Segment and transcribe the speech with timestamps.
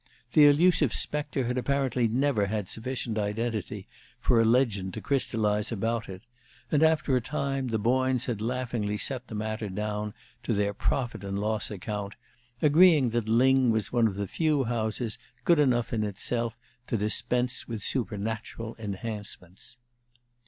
[0.31, 3.87] The elusive specter had apparently never had sufficient identity
[4.19, 6.23] for a legend to crystallize about it,
[6.71, 11.23] and after a time the Boynes had laughingly set the matter down to their profit
[11.23, 12.15] and loss account,
[12.63, 16.57] agreeing that Lyng was one of the few houses good enough in itself
[16.87, 19.77] to dispense with supernatural enhancements.